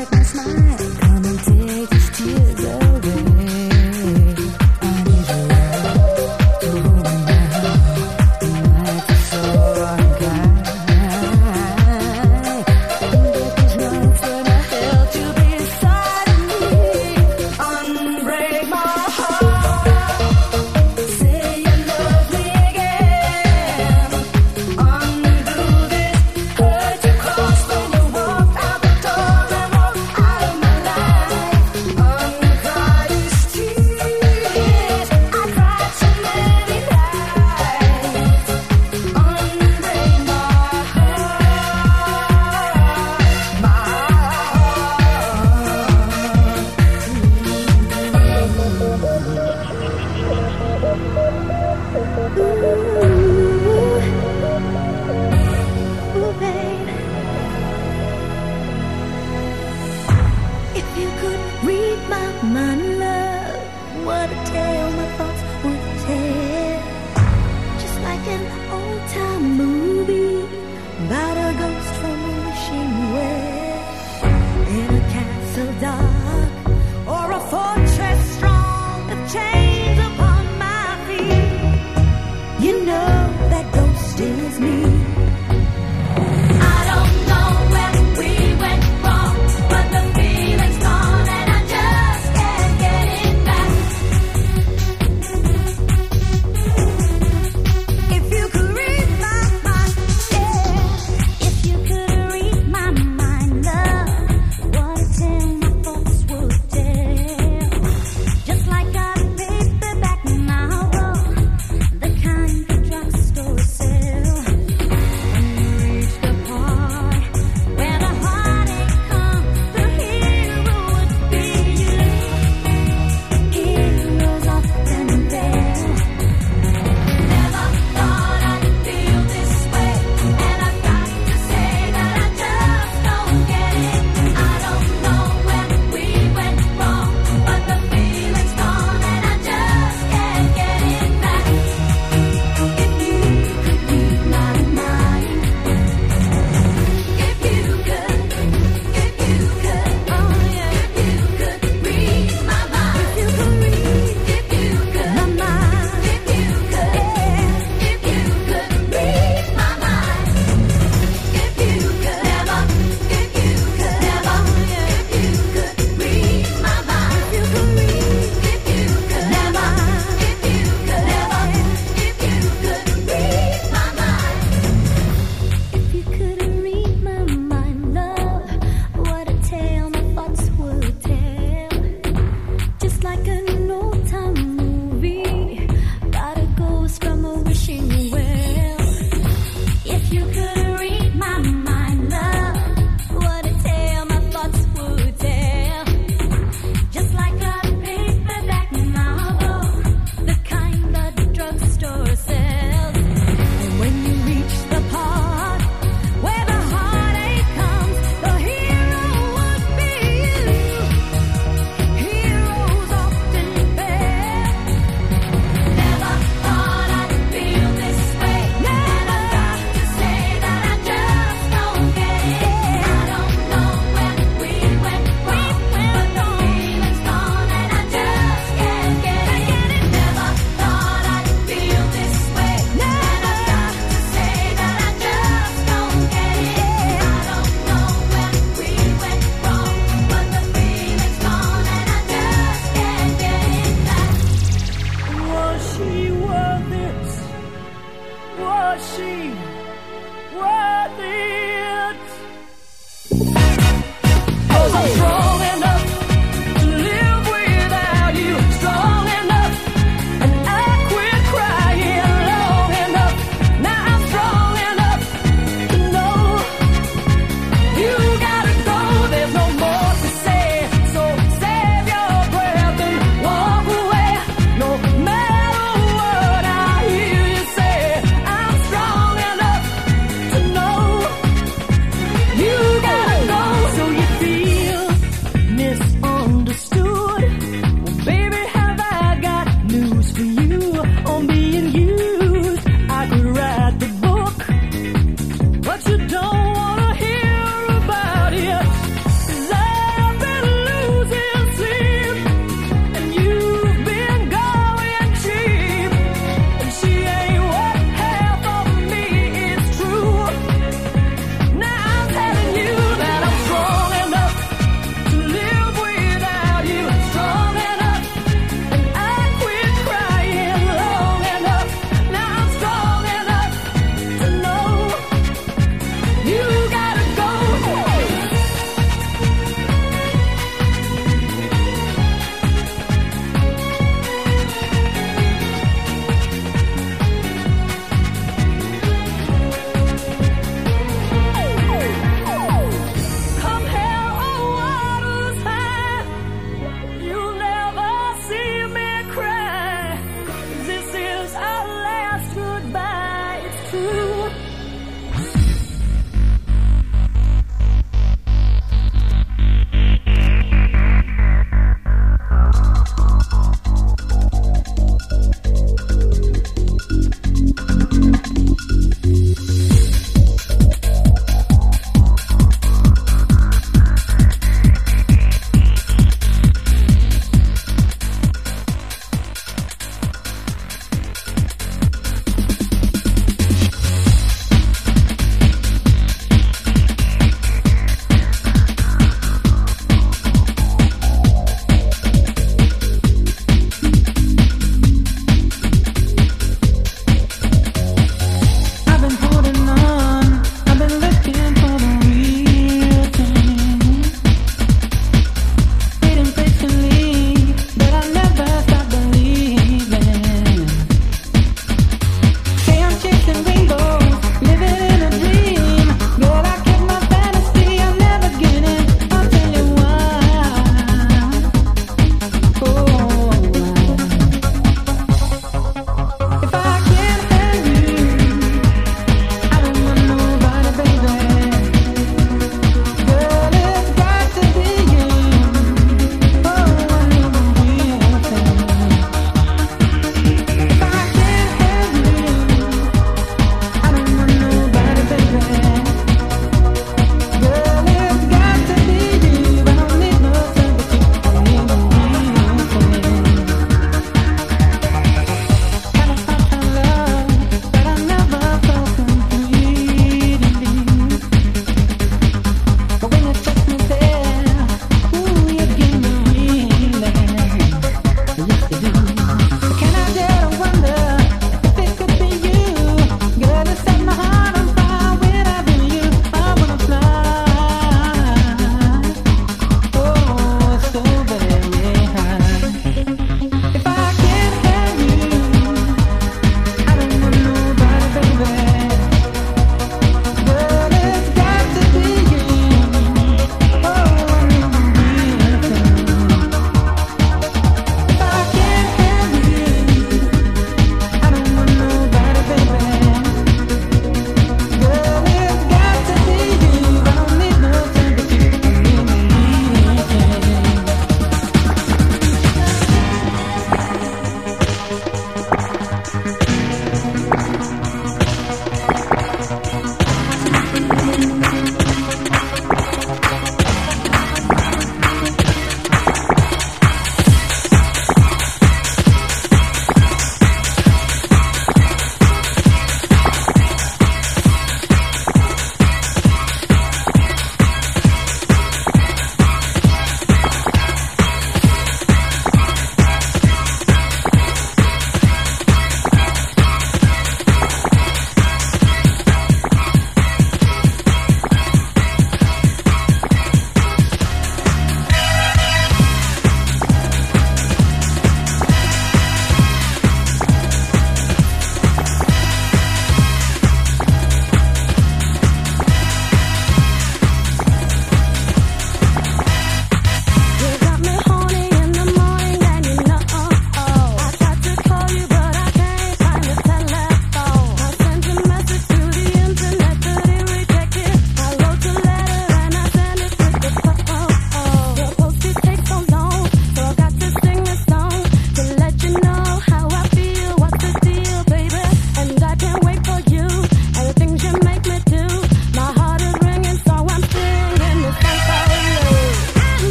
Christmas 0.00 0.30
smile. 0.30 0.79
time 69.12 69.56
movie 69.56 70.46
about 71.06 71.36
a 71.36 71.49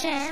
Sure. 0.00 0.27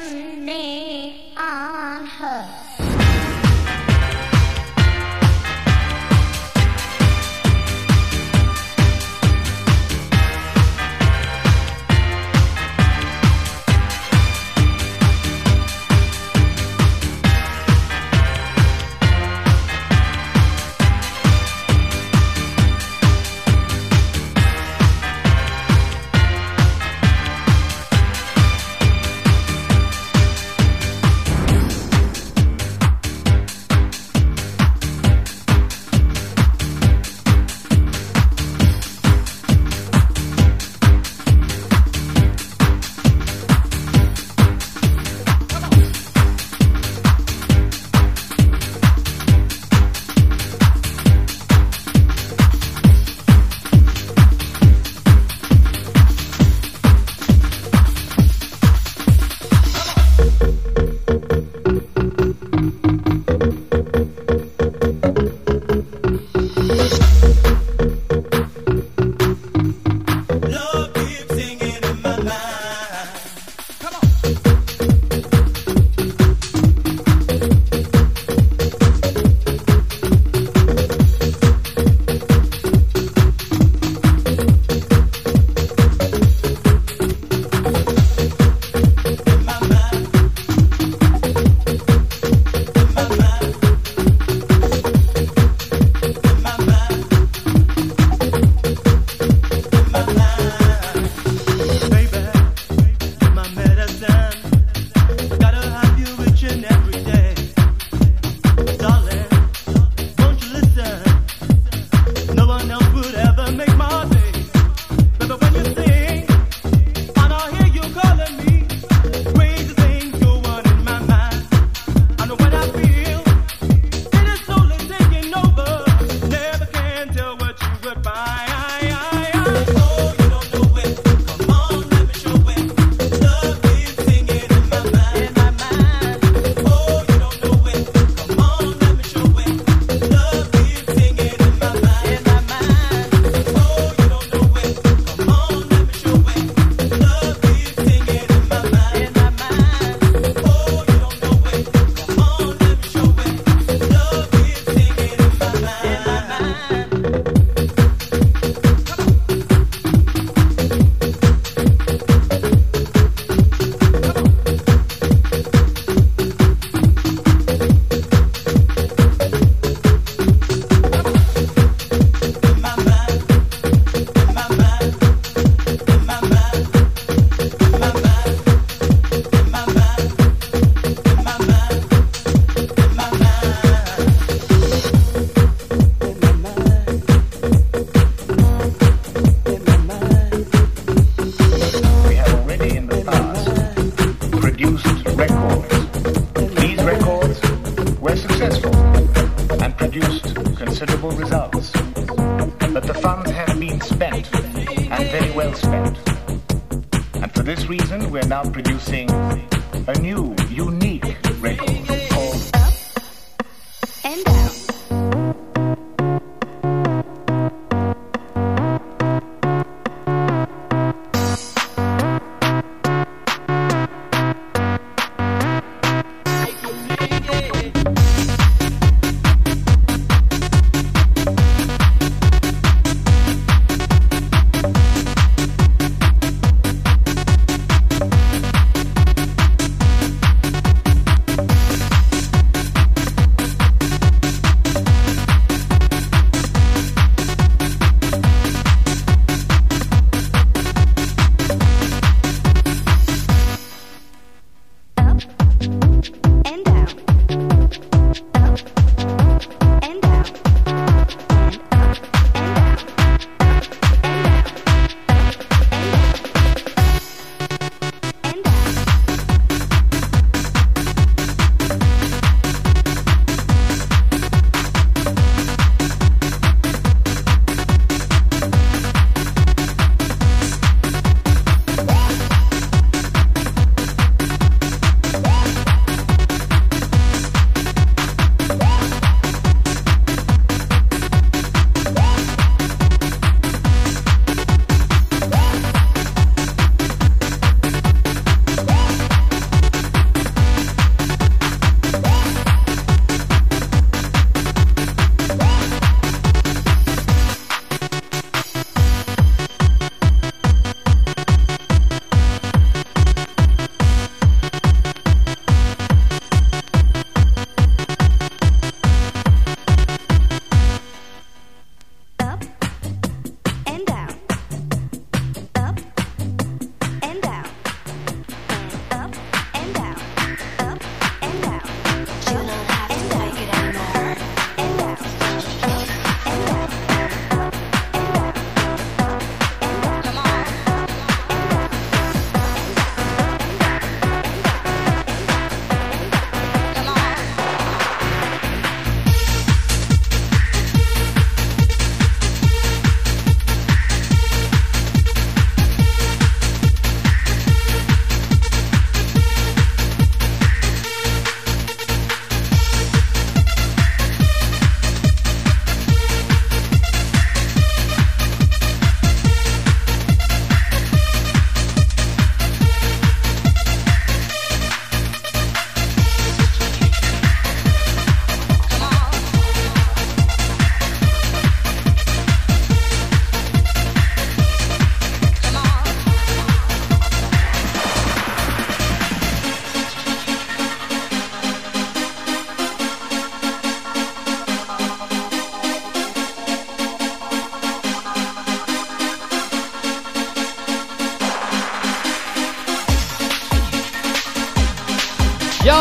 we 208.17 208.23
are 208.23 208.29
now 208.29 208.43
producing 208.45 209.16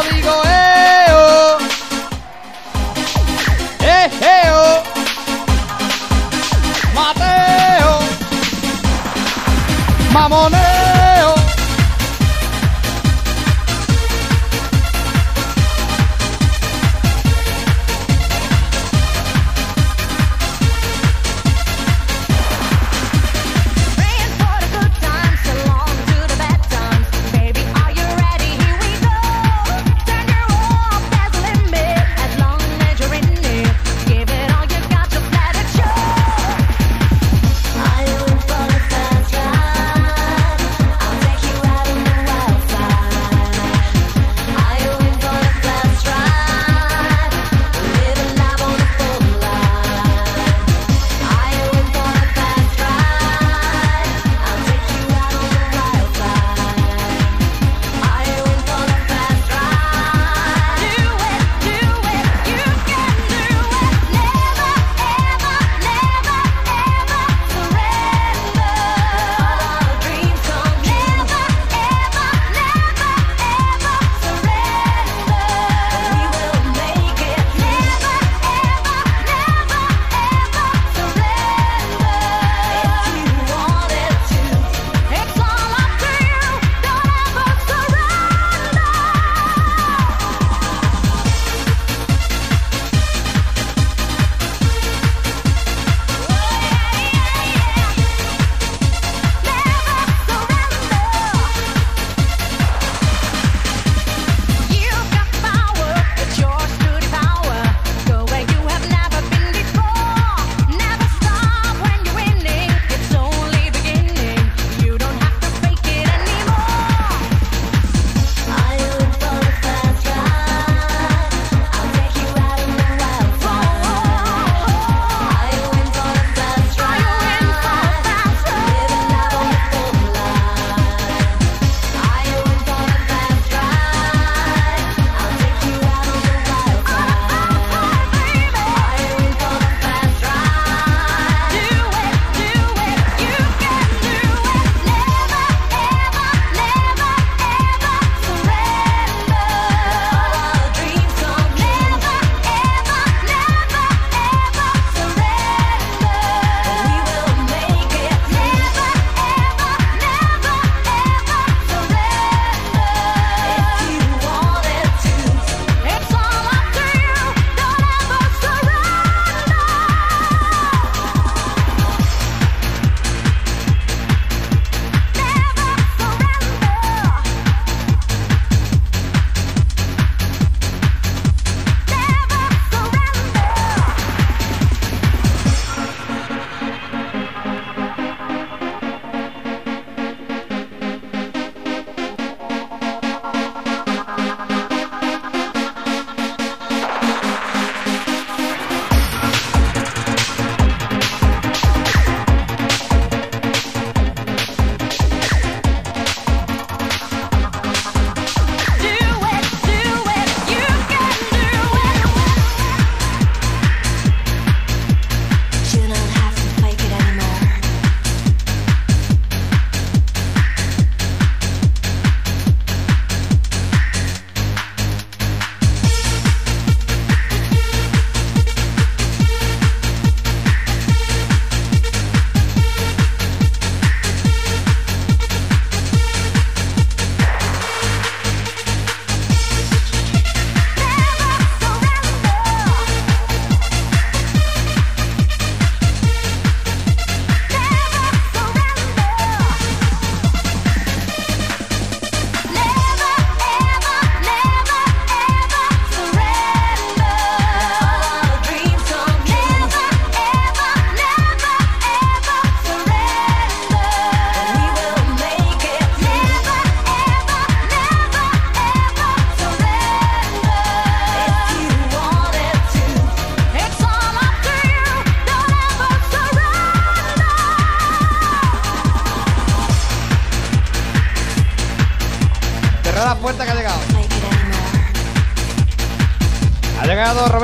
Rodrigo. 0.05 0.44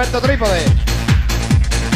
Roberto 0.02 0.22
Trípode. 0.22 0.66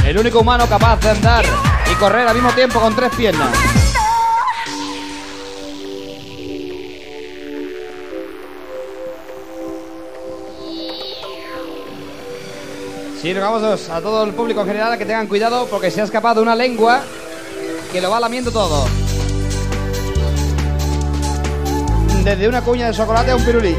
El 0.06 0.20
único 0.20 0.42
humano 0.42 0.68
capaz 0.70 1.00
de 1.00 1.10
andar 1.10 1.44
y 1.92 1.96
correr 1.96 2.28
al 2.28 2.36
mismo 2.36 2.52
tiempo 2.52 2.80
con 2.80 2.96
tres 2.96 3.10
piernas. 3.16 3.50
Sí, 13.20 13.32
a 13.32 14.02
todo 14.02 14.24
el 14.24 14.34
público 14.36 14.62
en 14.62 14.68
general 14.68 15.00
que 15.00 15.06
tengan 15.08 15.26
cuidado 15.26 15.66
porque 15.66 15.90
se 15.90 16.02
ha 16.02 16.04
escapado 16.04 16.44
una 16.44 16.56
lengua 16.56 17.02
que 17.92 18.02
lo 18.02 18.12
va 18.12 18.20
lamiendo 18.20 18.52
todo. 18.52 18.86
Desde 22.24 22.48
una 22.48 22.62
cuña 22.62 22.86
de 22.86 22.94
chocolate 22.94 23.32
a 23.32 23.36
un 23.36 23.44
pirulí. 23.44 23.76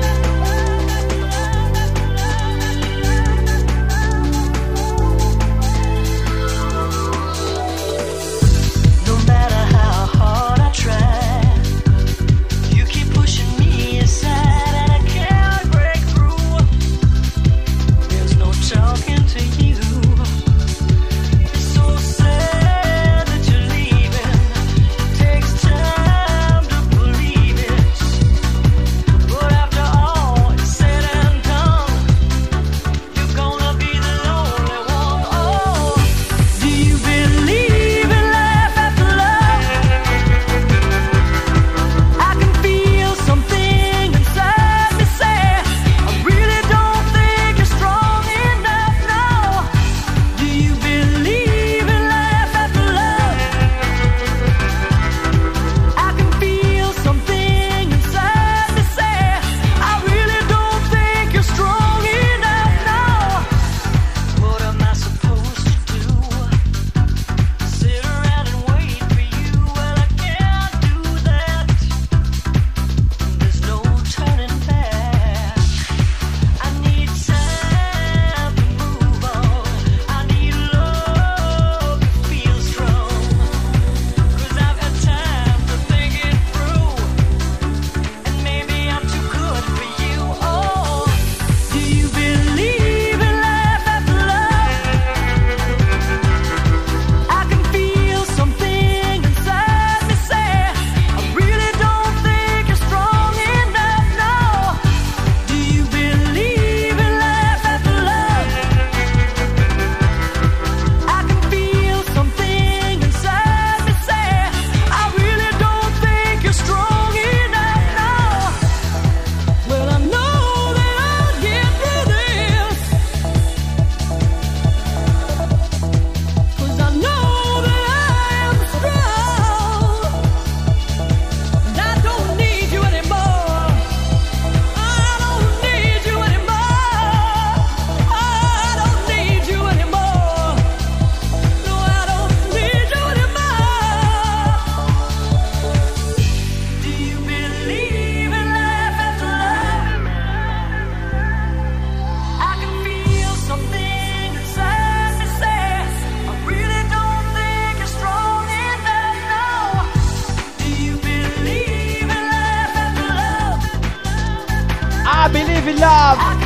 Believe 165.32 165.66
in 165.66 165.80
love. 165.80 166.45